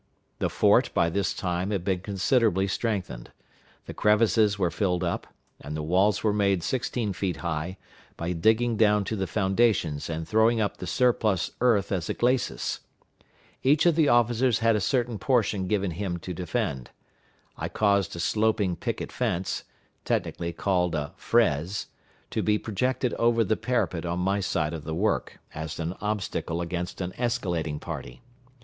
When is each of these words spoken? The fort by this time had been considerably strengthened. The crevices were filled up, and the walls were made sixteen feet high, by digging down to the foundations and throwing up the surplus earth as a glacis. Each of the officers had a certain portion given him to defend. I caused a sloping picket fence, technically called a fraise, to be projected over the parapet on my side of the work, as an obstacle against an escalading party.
The 0.39 0.49
fort 0.49 0.89
by 0.95 1.11
this 1.11 1.31
time 1.31 1.69
had 1.69 1.83
been 1.83 1.99
considerably 1.99 2.65
strengthened. 2.65 3.31
The 3.85 3.93
crevices 3.93 4.57
were 4.57 4.71
filled 4.71 5.03
up, 5.03 5.27
and 5.59 5.77
the 5.77 5.83
walls 5.83 6.23
were 6.23 6.33
made 6.33 6.63
sixteen 6.63 7.13
feet 7.13 7.37
high, 7.45 7.77
by 8.17 8.33
digging 8.33 8.77
down 8.77 9.03
to 9.03 9.15
the 9.15 9.27
foundations 9.27 10.09
and 10.09 10.27
throwing 10.27 10.59
up 10.59 10.77
the 10.77 10.87
surplus 10.87 11.51
earth 11.61 11.91
as 11.91 12.09
a 12.09 12.15
glacis. 12.15 12.79
Each 13.61 13.85
of 13.85 13.95
the 13.95 14.07
officers 14.09 14.57
had 14.57 14.75
a 14.75 14.81
certain 14.81 15.19
portion 15.19 15.67
given 15.67 15.91
him 15.91 16.17
to 16.21 16.33
defend. 16.33 16.89
I 17.55 17.69
caused 17.69 18.15
a 18.15 18.19
sloping 18.19 18.75
picket 18.75 19.11
fence, 19.11 19.65
technically 20.03 20.51
called 20.51 20.95
a 20.95 21.13
fraise, 21.15 21.85
to 22.31 22.41
be 22.41 22.57
projected 22.57 23.13
over 23.19 23.43
the 23.43 23.55
parapet 23.55 24.07
on 24.07 24.17
my 24.17 24.39
side 24.39 24.73
of 24.73 24.83
the 24.83 24.95
work, 24.95 25.37
as 25.53 25.79
an 25.79 25.93
obstacle 26.01 26.59
against 26.59 27.01
an 27.01 27.13
escalading 27.19 27.79
party. 27.79 28.23